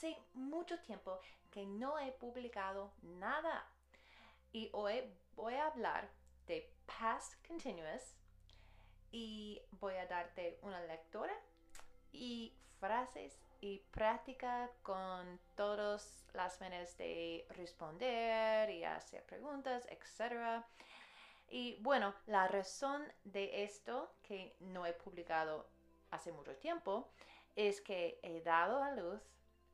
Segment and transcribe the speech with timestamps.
[0.00, 1.20] Hace mucho tiempo
[1.50, 3.70] que no he publicado nada.
[4.50, 5.02] Y hoy
[5.36, 6.08] voy a hablar
[6.46, 8.16] de past continuous
[9.12, 11.34] y voy a darte una lectura
[12.12, 20.64] y frases y práctica con todas las maneras de responder y hacer preguntas, etc.
[21.46, 25.68] Y bueno, la razón de esto que no he publicado
[26.10, 27.12] hace mucho tiempo
[27.54, 29.20] es que he dado a luz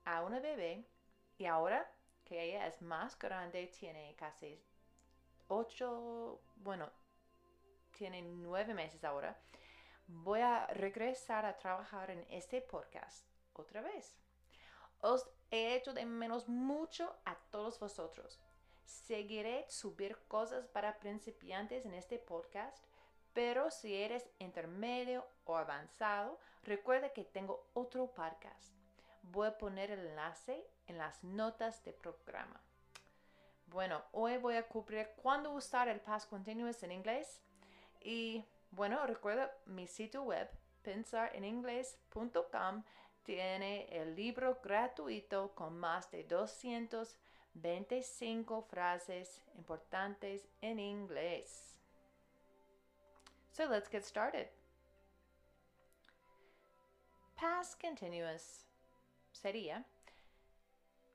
[0.07, 0.89] a una bebé
[1.37, 1.93] y ahora
[2.25, 4.61] que ella es más grande, tiene casi
[5.49, 6.91] ocho, bueno,
[7.97, 9.39] tiene nueve meses ahora,
[10.07, 14.17] voy a regresar a trabajar en este podcast otra vez.
[15.01, 18.41] Os he hecho de menos mucho a todos vosotros.
[18.85, 22.79] Seguiré subir cosas para principiantes en este podcast,
[23.33, 28.76] pero si eres intermedio o avanzado, recuerda que tengo otro podcast.
[29.33, 32.61] Voy a poner el enlace en las notas de programa.
[33.67, 37.43] Bueno, hoy voy a cubrir cuándo usar el past continuous en inglés
[38.01, 40.49] y bueno, recuerda mi sitio web
[40.83, 42.83] pensareningles.com
[43.25, 51.77] tiene el libro gratuito con más de 225 frases importantes en inglés.
[53.51, 54.49] So let's get started.
[57.35, 58.66] Past continuous
[59.43, 59.85] sería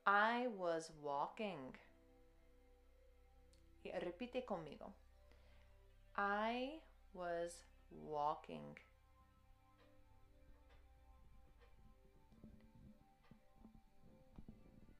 [0.05, 1.75] I was walking.
[3.83, 4.93] Y repite conmigo.
[6.15, 6.79] I
[7.13, 8.77] was walking.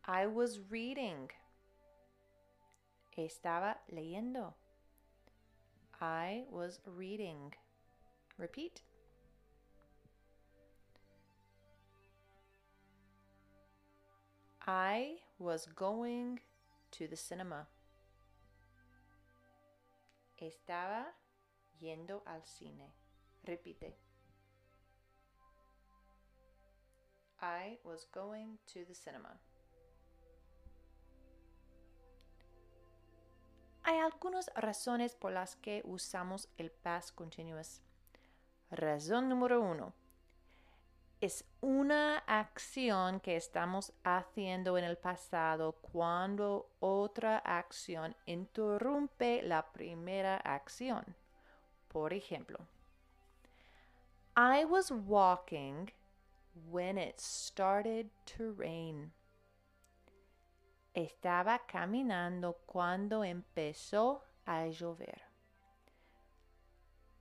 [0.06, 1.30] I was reading.
[3.18, 4.54] Estaba leyendo.
[6.00, 7.54] I was reading.
[8.38, 8.82] Repeat.
[14.74, 16.40] I was going
[16.92, 17.68] to the cinema.
[20.38, 21.08] Estaba
[21.82, 22.94] yendo al cine.
[23.46, 23.98] Repite.
[27.42, 29.38] I was going to the cinema.
[33.84, 37.82] Hay algunas razones por las que usamos el past continuous.
[38.70, 39.92] Razón número uno.
[41.22, 50.38] Es una acción que estamos haciendo en el pasado cuando otra acción interrumpe la primera
[50.38, 51.16] acción.
[51.90, 52.58] Por ejemplo,
[54.36, 55.92] I was walking
[56.72, 59.14] when it started to rain.
[60.96, 65.22] Estaba caminando cuando empezó a llover.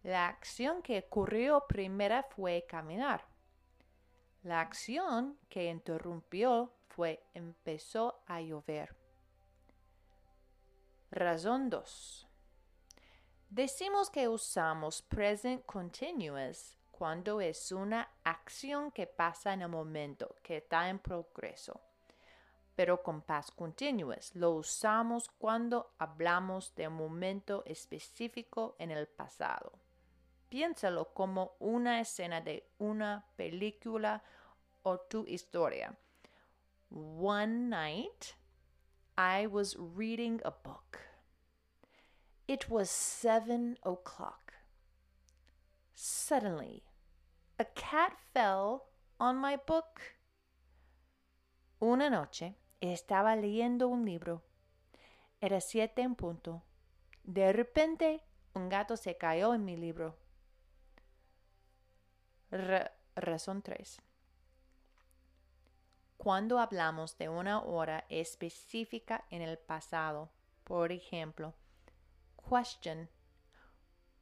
[0.02, 3.29] La acción que ocurrió primero fue caminar.
[4.42, 8.96] La acción que interrumpió fue empezó a llover.
[11.10, 12.26] Razón 2.
[13.50, 20.58] Decimos que usamos present continuous cuando es una acción que pasa en el momento, que
[20.58, 21.78] está en progreso.
[22.74, 29.72] Pero con past continuous lo usamos cuando hablamos de un momento específico en el pasado.
[30.50, 34.22] Piénsalo como una escena de una película
[34.82, 35.96] o tu historia.
[36.90, 38.34] One night,
[39.16, 40.98] I was reading a book.
[42.48, 44.54] It was seven o'clock.
[45.94, 46.82] Suddenly,
[47.56, 48.88] a cat fell
[49.20, 50.00] on my book.
[51.78, 54.42] Una noche estaba leyendo un libro.
[55.40, 56.64] Era siete en punto.
[57.22, 58.24] De repente,
[58.54, 60.16] un gato se cayó en mi libro.
[62.50, 64.00] R razón 3.
[66.16, 70.30] Cuando hablamos de una hora específica en el pasado,
[70.64, 71.54] por ejemplo,
[72.48, 73.08] question,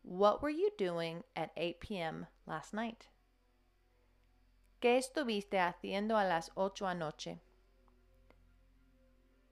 [0.02, 2.28] What were you doing at 8 p.m.
[2.46, 3.08] last night?
[4.80, 7.40] ¿Qué estuviste haciendo a las 8 anoche?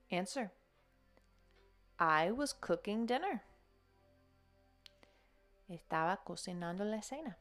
[0.09, 0.51] Answer.
[1.99, 3.43] I was cooking dinner.
[5.69, 7.37] Estaba cocinando la cena.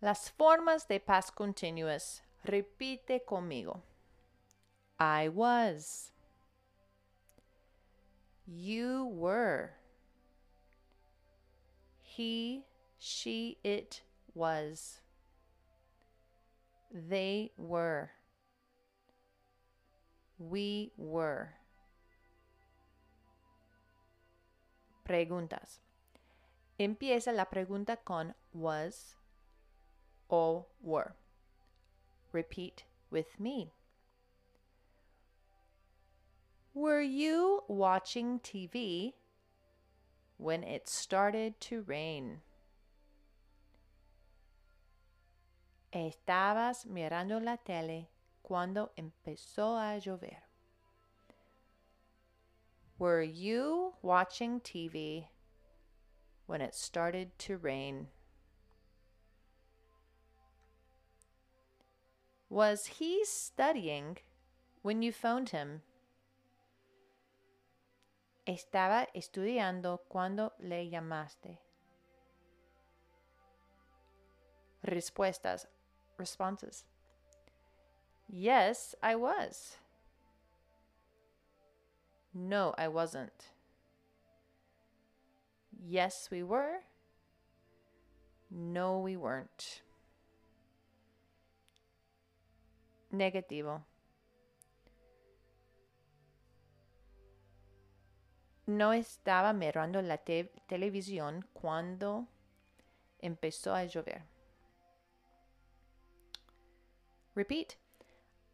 [0.00, 2.22] Las formas de past continuous.
[2.44, 3.82] Repite conmigo.
[4.98, 6.12] I was.
[8.46, 9.72] You were.
[12.00, 12.64] He,
[12.96, 14.02] she, it
[14.34, 15.00] was.
[16.92, 18.12] They were.
[20.38, 21.54] We were.
[25.04, 25.80] Preguntas.
[26.78, 29.17] Empieza la pregunta con was
[30.30, 31.14] o were.
[32.32, 33.72] Repeat with me.
[36.74, 39.14] Were you watching TV
[40.36, 42.40] when it started to rain?
[45.92, 48.08] Estabas mirando la tele
[48.42, 50.36] cuando empezó a llover.
[52.98, 55.28] Were you watching TV
[56.46, 58.08] when it started to rain?
[62.50, 64.18] Was he studying
[64.82, 65.82] when you phoned him?
[68.46, 71.58] Estaba estudiando cuando le llamaste.
[74.86, 75.66] Respuestas,
[76.16, 76.84] responses.
[78.30, 79.76] Yes, I was.
[82.32, 83.52] No, I wasn't.
[85.78, 86.78] Yes, we were.
[88.50, 89.82] No, we weren't.
[93.12, 93.84] Negativo.
[98.66, 102.26] No estaba mirando la te televisión cuando
[103.20, 104.24] empezó a llover.
[107.34, 107.76] Repeat.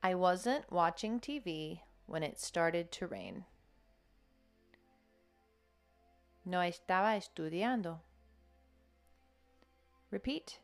[0.02, 3.44] I wasn't watching TV when it started to rain.
[6.44, 8.00] No estaba estudiando.
[10.10, 10.60] Repeat.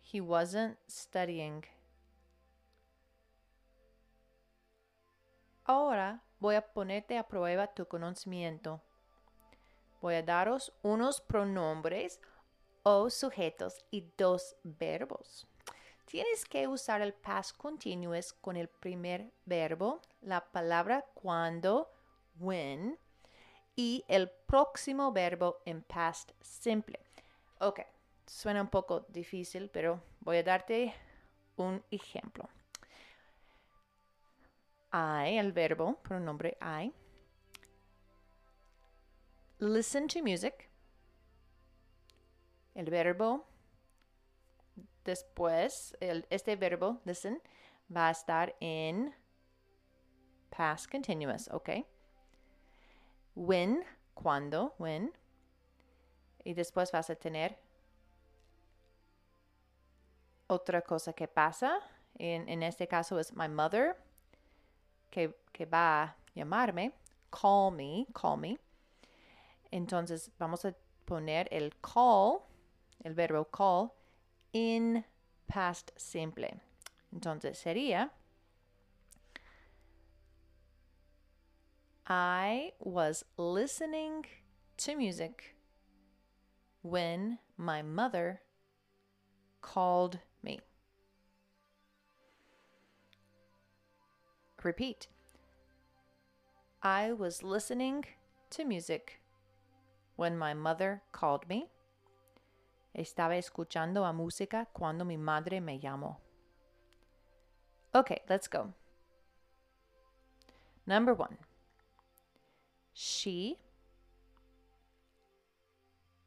[0.00, 1.64] He wasn't studying.
[5.72, 8.82] Ahora voy a ponerte a prueba tu conocimiento.
[10.02, 12.20] Voy a daros unos pronombres
[12.82, 15.46] o sujetos y dos verbos.
[16.04, 21.90] Tienes que usar el past continuous con el primer verbo, la palabra cuando,
[22.38, 22.98] when,
[23.74, 27.00] y el próximo verbo en past simple.
[27.60, 27.80] Ok,
[28.26, 30.92] suena un poco difícil, pero voy a darte
[31.56, 32.46] un ejemplo.
[34.92, 36.92] I, el verbo, pronombre I.
[39.58, 40.68] Listen to music.
[42.74, 43.46] El verbo
[45.04, 47.40] después, el, este verbo, listen,
[47.94, 49.14] va a estar en
[50.50, 51.70] past continuous, ¿ok?
[53.34, 53.84] When,
[54.14, 55.12] cuando, when.
[56.44, 57.56] Y después vas a tener
[60.48, 61.78] otra cosa que pasa.
[62.18, 63.96] En, en este caso es my mother,
[65.12, 66.92] que, que va a llamarme.
[67.30, 68.58] Call me, call me.
[69.70, 70.74] Entonces vamos a
[71.06, 72.42] poner el call,
[73.04, 73.92] el verbo call,
[74.52, 75.04] in
[75.46, 76.60] past simple.
[77.12, 78.10] Entonces sería
[82.06, 84.26] I was listening
[84.78, 85.54] to music
[86.82, 88.40] when my mother
[89.60, 90.60] called me.
[94.64, 95.08] Repeat.
[96.82, 98.04] I was listening
[98.50, 99.20] to music
[100.16, 101.68] when my mother called me.
[102.96, 106.16] Estaba escuchando a música cuando mi madre me llamó.
[107.94, 108.72] Okay, let's go.
[110.86, 111.38] Number one.
[112.92, 113.58] She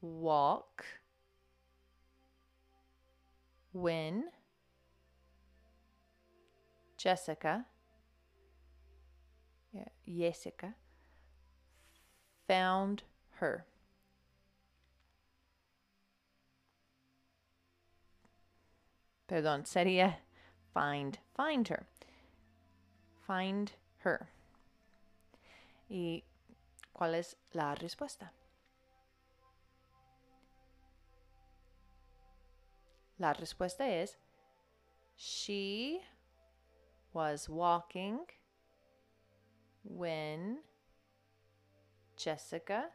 [0.01, 0.83] walk
[3.71, 4.25] when
[6.97, 7.65] Jessica
[9.75, 10.73] yeah, Jessica
[12.47, 13.03] found
[13.39, 13.65] her.
[19.27, 20.17] Perdón, sería
[20.73, 21.87] find, find her.
[23.27, 23.71] Find
[24.03, 24.29] her.
[25.89, 26.23] ¿Y
[26.93, 28.31] cuál es la respuesta?
[33.17, 34.17] La respuesta es
[35.15, 36.01] She
[37.13, 38.19] was walking
[39.87, 40.57] when
[42.17, 42.85] Jessica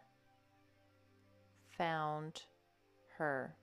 [1.76, 2.42] found
[3.18, 3.54] her.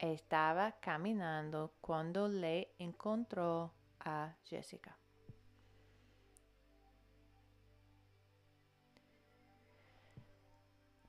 [0.00, 3.70] Estaba caminando cuando le encontró
[4.04, 4.94] a Jessica.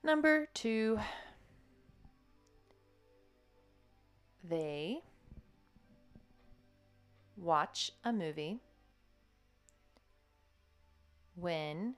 [0.02, 0.98] Number two,
[4.44, 5.02] they
[7.36, 8.60] watch a movie
[11.36, 11.94] when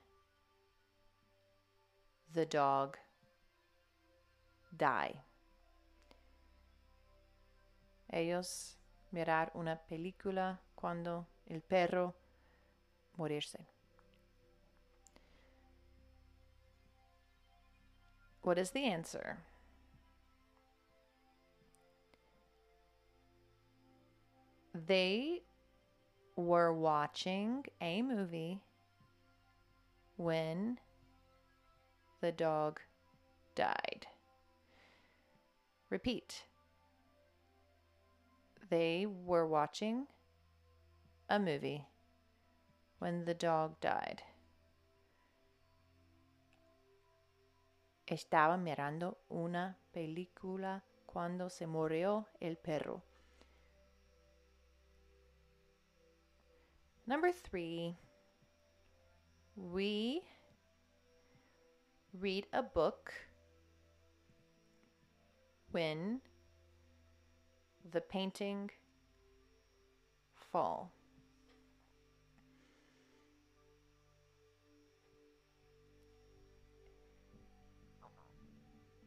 [2.35, 2.97] the dog
[4.77, 5.23] die.
[8.13, 8.77] Ellos
[9.13, 12.15] mirar una película cuando el perro
[13.17, 13.67] morirse.
[18.43, 19.39] What is the answer?
[24.75, 25.43] They
[26.37, 28.63] were watching a movie
[30.19, 30.79] when
[32.21, 32.81] the dog
[33.55, 34.07] died.
[35.91, 36.45] Repeat.
[38.69, 40.07] They were watching
[41.31, 41.87] a movie
[42.99, 44.23] when the dog died.
[48.07, 53.03] Estaba mirando una película cuando se murió el perro.
[57.07, 57.97] Number three,
[59.59, 60.23] we
[62.13, 63.13] read a book
[65.73, 66.21] when
[67.91, 68.71] the painting
[70.35, 70.93] fall.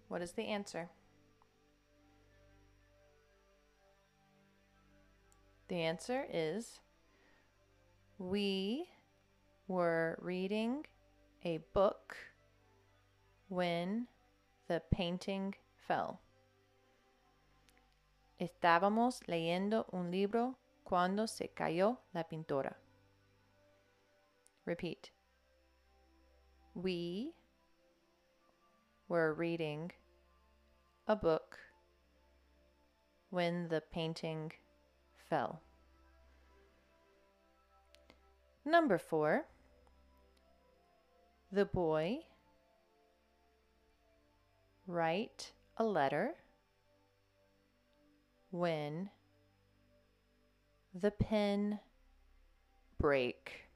[0.09, 0.89] What is the answer?
[5.69, 6.81] The answer is
[8.17, 8.89] we
[9.71, 10.85] were reading
[11.45, 12.17] a book
[13.47, 14.05] when
[14.67, 15.55] the painting
[15.87, 16.19] fell.
[18.39, 22.73] Estábamos leyendo un libro cuando se cayó la pintura.
[24.65, 25.09] Repeat.
[26.75, 27.31] We
[29.07, 29.91] were reading
[31.07, 31.57] a book
[33.29, 34.51] when the painting
[35.29, 35.61] fell.
[38.65, 39.45] Number four,
[41.51, 42.19] the boy
[44.87, 46.31] write a letter
[48.51, 49.09] when
[50.93, 51.79] the pen
[52.97, 53.67] break.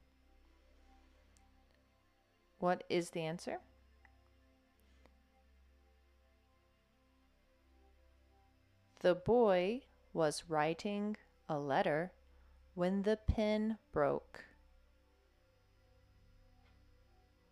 [2.59, 3.57] What is the answer?
[9.01, 9.81] The boy
[10.13, 11.17] was writing
[11.49, 12.13] a letter
[12.73, 14.45] when the pen broke.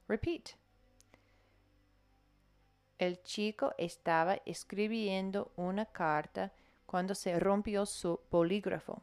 [0.07, 0.55] Repeat.
[2.99, 6.53] El chico estaba escribiendo una carta
[6.85, 9.01] cuando se rompió su bolígrafo.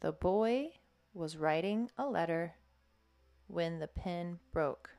[0.00, 0.72] The boy
[1.14, 2.54] was writing a letter
[3.46, 4.90] when the pen broke.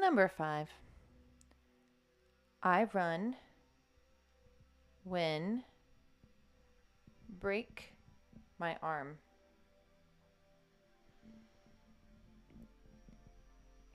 [0.00, 0.68] Number five.
[2.62, 3.36] I run
[5.02, 5.64] when
[7.40, 7.94] break
[8.58, 9.18] my arm.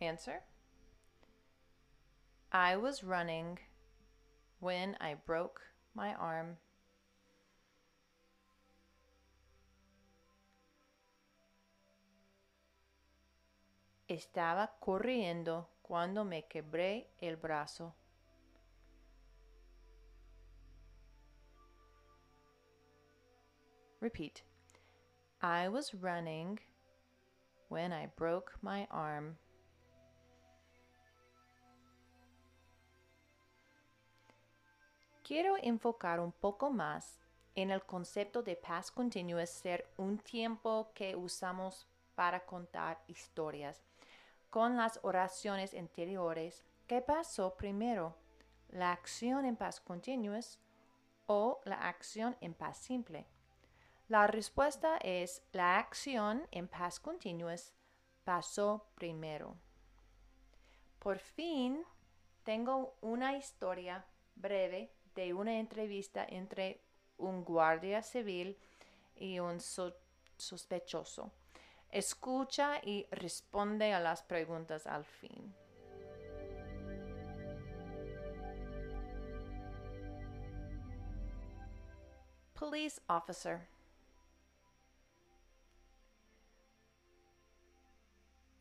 [0.01, 0.41] Answer
[2.51, 3.59] I was running
[4.59, 5.61] when I broke
[5.93, 6.57] my arm.
[14.09, 17.93] Estaba corriendo cuando me quebré el brazo.
[23.99, 24.43] Repeat.
[25.41, 26.59] I was running
[27.67, 29.37] when I broke my arm.
[35.29, 37.19] Quiero enfocar un poco más
[37.53, 43.79] en el concepto de past continuous ser un tiempo que usamos para contar historias.
[44.49, 48.15] Con las oraciones anteriores, ¿qué pasó primero?
[48.69, 50.57] ¿La acción en past continuous
[51.27, 53.27] o la acción en past simple?
[54.07, 57.71] La respuesta es la acción en past continuous
[58.23, 59.55] pasó primero.
[60.97, 61.85] Por fin
[62.43, 66.81] tengo una historia breve de una entrevista entre
[67.17, 68.57] un guardia civil
[69.15, 69.93] y un so
[70.37, 71.31] sospechoso.
[71.91, 75.53] Escucha y responde a las preguntas al fin.
[82.53, 83.67] Police officer.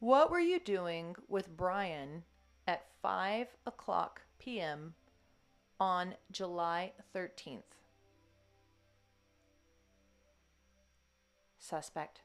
[0.01, 2.23] What were you doing with Brian
[2.69, 4.95] at 5 o'clock p.m.
[5.81, 7.63] on July 13th?
[11.59, 12.23] Suspect.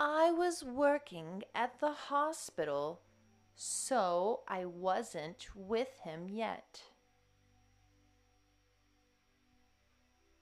[0.00, 3.00] I was working at the hospital,
[3.56, 6.82] so I wasn't with him yet.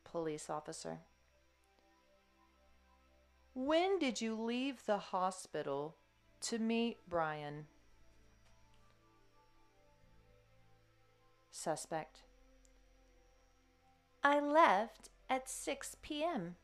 [0.04, 0.98] Police officer.
[3.54, 5.96] When did you leave the hospital
[6.42, 7.66] to meet Brian?
[11.58, 12.20] Suspect.
[14.22, 16.56] I left at 6 p.m.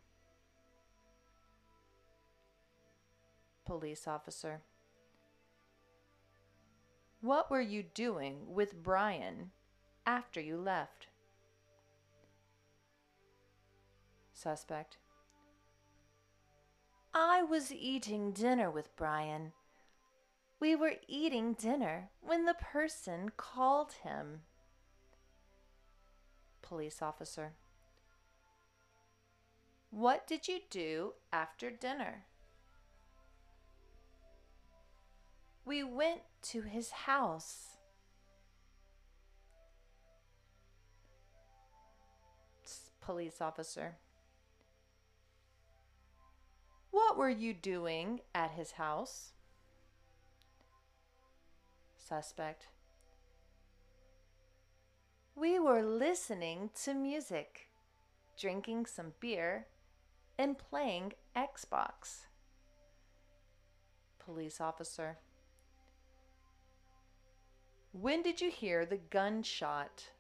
[3.65, 4.61] Police officer.
[7.23, 9.53] What were you doing with Brian
[10.05, 11.07] after you left?
[14.35, 14.99] Suspect.
[17.15, 19.53] I was eating dinner with Brian.
[20.61, 24.43] We were eating dinner when the person called him.
[26.63, 27.53] Police officer.
[29.91, 32.25] What did you do after dinner?
[35.65, 37.77] We went to his house.
[43.01, 43.97] Police officer.
[46.91, 49.33] What were you doing at his house?
[51.99, 52.69] Suspect.
[55.43, 57.67] We were listening to music,
[58.39, 59.67] drinking some beer,
[60.39, 62.27] and playing Xbox.
[64.21, 65.19] Police officer.
[67.91, 70.11] When did you hear the gunshot?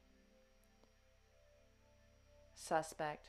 [2.57, 3.29] Suspect.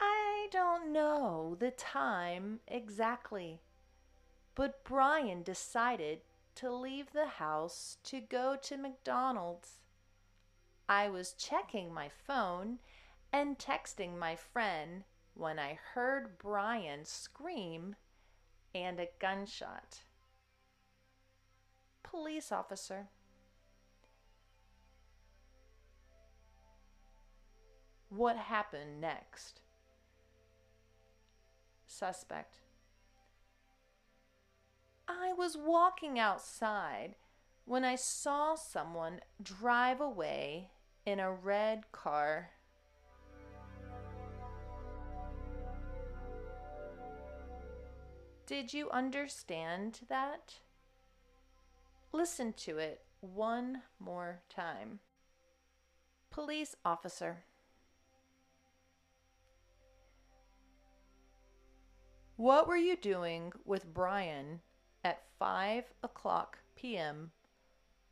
[0.00, 3.60] I don't know the time exactly,
[4.54, 6.20] but Brian decided
[6.56, 9.80] to leave the house to go to McDonald's.
[10.88, 12.78] I was checking my phone
[13.32, 17.96] and texting my friend when I heard Brian scream
[18.74, 20.00] and a gunshot.
[22.02, 23.08] Police officer.
[28.08, 29.60] What happened next?
[31.86, 32.63] Suspect.
[35.08, 37.16] I was walking outside
[37.64, 40.70] when I saw someone drive away
[41.04, 42.50] in a red car.
[48.46, 50.54] Did you understand that?
[52.12, 55.00] Listen to it one more time.
[56.30, 57.44] Police officer.
[62.36, 64.60] What were you doing with Brian
[65.04, 67.30] at 5 o'clock p.m.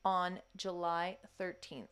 [0.05, 1.89] on July 13th?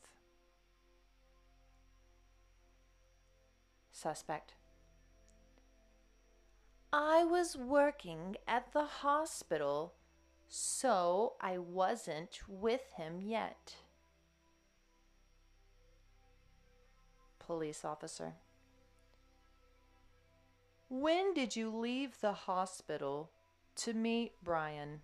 [3.90, 4.54] Suspect.
[6.92, 9.94] I was working at the hospital,
[10.48, 13.74] so I wasn't with him yet.
[17.38, 18.34] Police officer.
[20.88, 23.30] When did you leave the hospital
[23.80, 25.00] to meet Brian?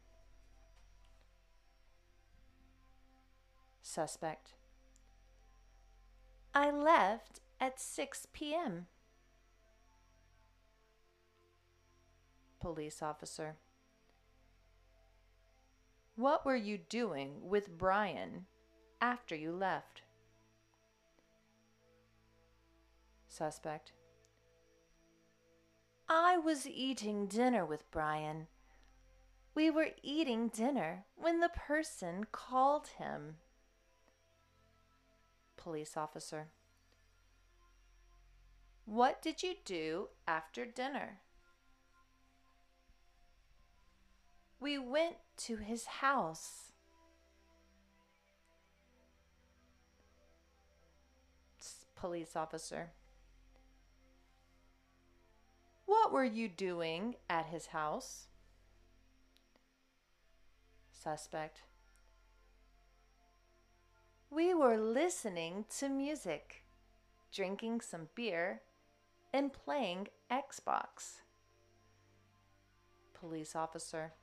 [3.81, 4.53] Suspect.
[6.55, 8.87] I left at 6 p.m.
[12.61, 13.57] Police officer.
[16.17, 18.45] What were you doing with Brian
[19.01, 20.03] after you left?
[23.29, 23.93] Suspect.
[26.09, 28.49] I was eating dinner with Brian.
[29.57, 33.37] We were eating dinner when the person called him.
[35.57, 36.49] Police officer.
[38.85, 41.21] What did you do after dinner?
[44.61, 46.73] We went to his house.
[51.95, 52.90] Police officer.
[55.87, 58.27] What were you doing at his house?
[61.07, 61.62] Suspect.
[64.29, 66.64] We were listening to music,
[67.33, 68.62] drinking some beer,
[69.33, 71.21] and playing Xbox.
[73.14, 74.14] Police officer.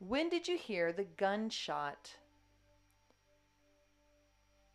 [0.00, 2.16] When did you hear the gunshot?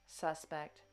[0.07, 0.83] Suspect.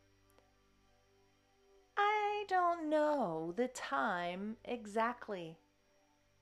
[1.96, 5.56] I don't know the time exactly,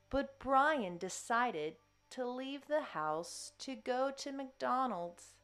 [0.08, 1.74] but Brian decided
[2.10, 5.34] to leave the house to go to McDonald's.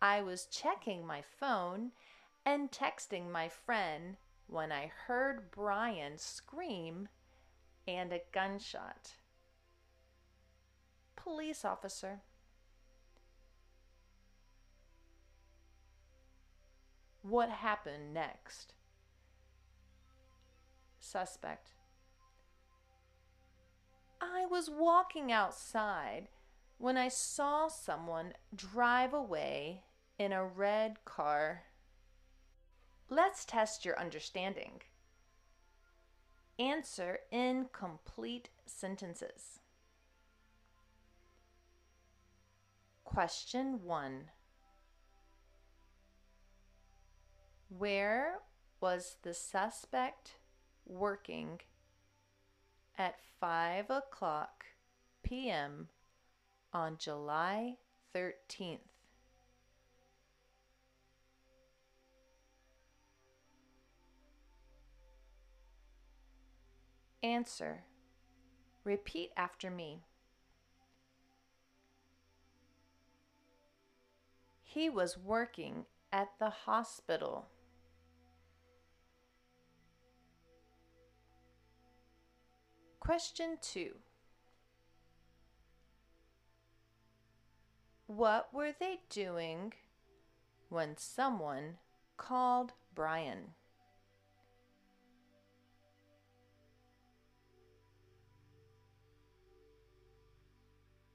[0.00, 1.92] I was checking my phone
[2.44, 7.08] and texting my friend when I heard Brian scream
[7.88, 9.12] and a gunshot.
[11.16, 12.20] Police officer.
[17.22, 18.74] What happened next?
[21.00, 21.75] Suspect.
[24.20, 26.28] I was walking outside
[26.78, 29.82] when I saw someone drive away
[30.18, 31.64] in a red car.
[33.08, 34.82] Let's test your understanding.
[36.58, 39.60] Answer in complete sentences.
[43.04, 44.24] Question 1
[47.68, 48.38] Where
[48.80, 50.36] was the suspect
[50.86, 51.60] working
[52.98, 54.64] at 5 o'clock
[55.22, 55.88] p.m.
[56.72, 57.76] on July
[58.14, 58.78] 13th?
[67.22, 67.84] Answer.
[68.84, 70.04] Repeat after me.
[74.62, 77.46] He was working at the hospital.
[83.06, 83.92] Question 2
[88.08, 89.74] What were they doing
[90.70, 91.76] when someone
[92.16, 93.54] called Brian?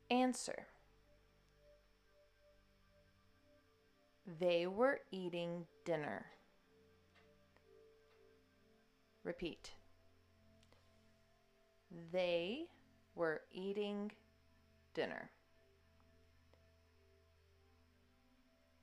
[0.09, 0.67] Answer
[4.39, 6.27] They were eating dinner.
[9.25, 9.71] Repeat.
[12.11, 12.65] They
[13.15, 14.11] were eating
[14.93, 15.29] dinner.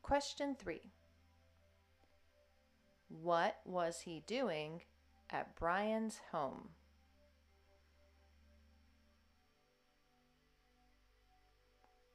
[0.02, 0.80] Question 3.
[3.08, 4.82] What was he doing
[5.30, 6.70] at Brian's home?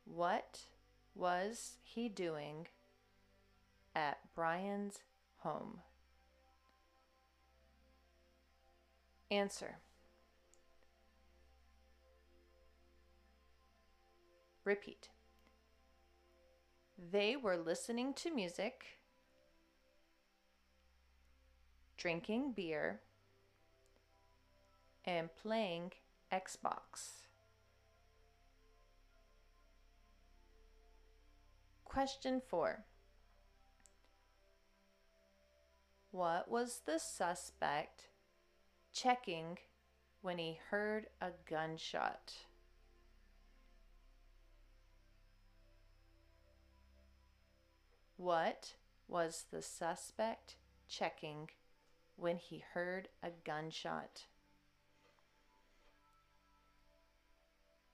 [0.05, 0.59] What
[1.15, 2.67] was he doing
[3.95, 4.99] at Brian's
[5.39, 5.79] home?
[9.31, 9.77] Answer.
[14.65, 15.09] Repeat.
[17.11, 18.85] They were listening to music,
[21.97, 23.01] drinking beer,
[25.05, 25.91] and playing
[26.31, 27.23] Xbox.
[31.83, 32.85] Question 4
[36.11, 38.07] What was the suspect
[38.93, 39.57] checking
[40.21, 42.33] when he heard a gunshot?
[48.23, 48.75] What
[49.09, 50.55] was the suspect
[50.87, 51.49] checking
[52.15, 54.27] when he heard a gunshot?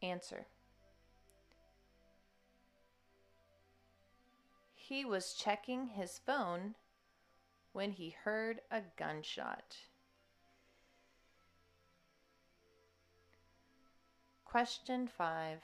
[0.04, 0.46] Answer.
[4.76, 6.76] He was checking his phone
[7.74, 9.78] when he heard a gunshot.
[14.46, 15.64] Question 5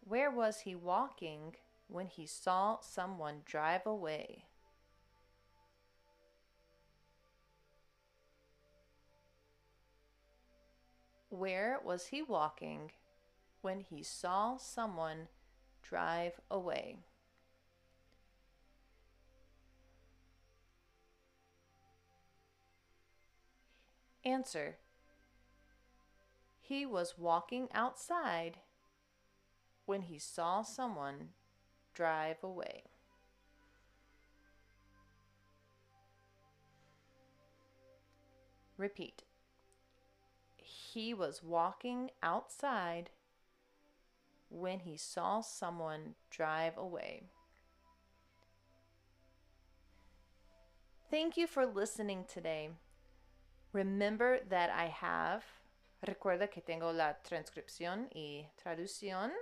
[0.00, 1.54] Where was he walking
[1.90, 4.44] when he saw someone drive away?
[11.28, 12.92] Where was he walking
[13.60, 15.28] when he saw someone
[15.82, 16.96] drive away?
[24.24, 24.76] Answer.
[26.60, 28.58] He was walking outside
[29.86, 31.30] when he saw someone
[32.00, 32.82] drive away.
[38.78, 39.22] Repeat.
[40.56, 43.10] He was walking outside
[44.48, 47.24] when he saw someone drive away.
[51.10, 52.70] Thank you for listening today.
[53.74, 55.44] Remember that I have,
[56.08, 59.32] recuerda que tengo la transcripción y traducción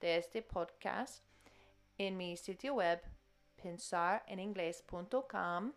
[0.00, 1.22] de este podcast
[2.00, 3.00] en mi sitio web
[3.62, 5.74] pensareningles.com.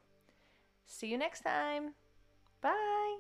[0.86, 1.96] See you next time.
[2.62, 3.18] Bye.